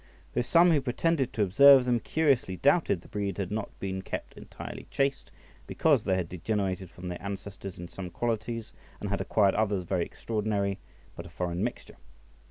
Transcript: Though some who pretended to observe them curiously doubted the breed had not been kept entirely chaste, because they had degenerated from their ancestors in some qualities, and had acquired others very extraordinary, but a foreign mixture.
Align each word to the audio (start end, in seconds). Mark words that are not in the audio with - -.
Though 0.33 0.41
some 0.41 0.71
who 0.71 0.81
pretended 0.81 1.31
to 1.33 1.43
observe 1.43 1.85
them 1.85 1.99
curiously 1.99 2.55
doubted 2.57 3.01
the 3.01 3.07
breed 3.07 3.37
had 3.37 3.51
not 3.51 3.69
been 3.79 4.01
kept 4.01 4.33
entirely 4.35 4.87
chaste, 4.89 5.31
because 5.67 6.03
they 6.03 6.15
had 6.15 6.27
degenerated 6.27 6.89
from 6.89 7.07
their 7.07 7.21
ancestors 7.21 7.77
in 7.77 7.87
some 7.87 8.09
qualities, 8.09 8.73
and 8.99 9.11
had 9.11 9.21
acquired 9.21 9.53
others 9.53 9.83
very 9.83 10.03
extraordinary, 10.03 10.79
but 11.15 11.27
a 11.27 11.29
foreign 11.29 11.63
mixture. 11.63 11.97